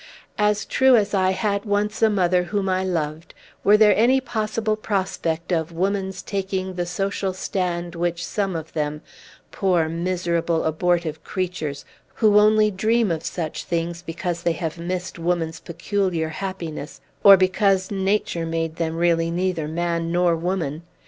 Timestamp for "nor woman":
20.11-20.81